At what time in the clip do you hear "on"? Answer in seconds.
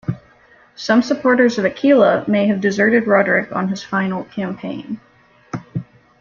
3.55-3.67